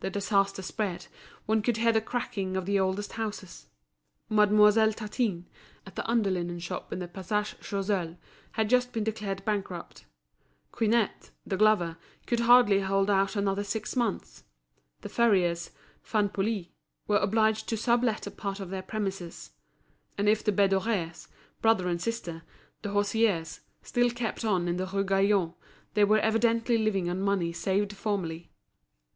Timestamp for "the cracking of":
1.92-2.66